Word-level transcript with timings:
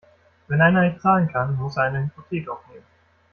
Wenn 0.47 0.63
einer 0.63 0.81
nicht 0.81 0.99
zahlen 0.99 1.27
kann, 1.31 1.55
muss 1.57 1.77
er 1.77 1.83
eine 1.83 2.05
Hypothek 2.05 2.49
aufnehmen. 2.49 2.83